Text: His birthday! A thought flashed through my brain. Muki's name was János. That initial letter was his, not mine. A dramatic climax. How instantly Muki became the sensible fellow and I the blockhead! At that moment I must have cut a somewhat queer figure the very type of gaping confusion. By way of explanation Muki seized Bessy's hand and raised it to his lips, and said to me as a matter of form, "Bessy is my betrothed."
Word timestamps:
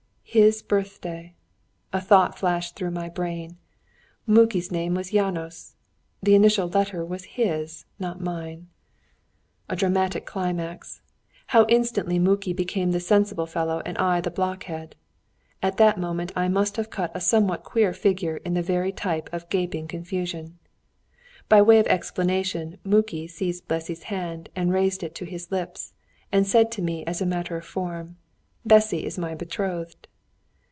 His 0.33 0.61
birthday! 0.61 1.35
A 1.91 1.99
thought 1.99 2.39
flashed 2.39 2.77
through 2.77 2.91
my 2.91 3.09
brain. 3.09 3.57
Muki's 4.25 4.71
name 4.71 4.93
was 4.93 5.11
János. 5.11 5.73
That 6.23 6.31
initial 6.31 6.69
letter 6.69 7.03
was 7.03 7.25
his, 7.35 7.83
not 7.99 8.21
mine. 8.21 8.69
A 9.67 9.75
dramatic 9.75 10.25
climax. 10.25 11.01
How 11.47 11.65
instantly 11.67 12.17
Muki 12.17 12.53
became 12.53 12.91
the 12.91 13.01
sensible 13.01 13.45
fellow 13.45 13.81
and 13.85 13.97
I 13.97 14.21
the 14.21 14.31
blockhead! 14.31 14.95
At 15.61 15.75
that 15.75 15.97
moment 15.99 16.31
I 16.33 16.47
must 16.47 16.77
have 16.77 16.89
cut 16.89 17.11
a 17.13 17.19
somewhat 17.19 17.65
queer 17.65 17.91
figure 17.93 18.39
the 18.45 18.61
very 18.61 18.93
type 18.93 19.29
of 19.33 19.49
gaping 19.49 19.85
confusion. 19.89 20.57
By 21.49 21.61
way 21.61 21.77
of 21.77 21.87
explanation 21.87 22.77
Muki 22.85 23.27
seized 23.27 23.67
Bessy's 23.67 24.03
hand 24.03 24.47
and 24.55 24.71
raised 24.71 25.03
it 25.03 25.13
to 25.15 25.25
his 25.25 25.51
lips, 25.51 25.91
and 26.31 26.47
said 26.47 26.71
to 26.71 26.81
me 26.81 27.03
as 27.05 27.19
a 27.19 27.25
matter 27.25 27.57
of 27.57 27.65
form, 27.65 28.15
"Bessy 28.65 29.05
is 29.05 29.17
my 29.19 29.35
betrothed." 29.35 30.07